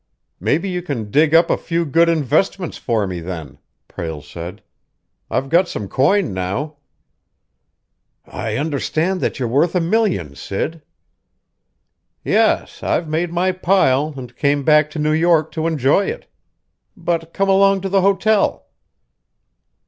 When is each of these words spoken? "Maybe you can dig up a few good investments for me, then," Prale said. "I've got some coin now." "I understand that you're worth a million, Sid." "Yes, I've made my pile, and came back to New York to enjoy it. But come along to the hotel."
"Maybe 0.39 0.67
you 0.67 0.81
can 0.81 1.11
dig 1.11 1.35
up 1.35 1.51
a 1.51 1.57
few 1.57 1.85
good 1.85 2.09
investments 2.09 2.79
for 2.79 3.05
me, 3.05 3.19
then," 3.19 3.59
Prale 3.87 4.23
said. 4.23 4.63
"I've 5.29 5.47
got 5.47 5.67
some 5.69 5.87
coin 5.87 6.33
now." 6.33 6.77
"I 8.25 8.57
understand 8.57 9.21
that 9.21 9.37
you're 9.37 9.47
worth 9.47 9.75
a 9.75 9.79
million, 9.79 10.33
Sid." 10.33 10.81
"Yes, 12.23 12.81
I've 12.81 13.07
made 13.07 13.31
my 13.31 13.51
pile, 13.51 14.15
and 14.17 14.35
came 14.35 14.63
back 14.63 14.89
to 14.89 14.97
New 14.97 15.13
York 15.13 15.51
to 15.51 15.67
enjoy 15.67 16.07
it. 16.07 16.25
But 16.97 17.31
come 17.31 17.47
along 17.49 17.81
to 17.81 17.89
the 17.89 18.01
hotel." 18.01 18.65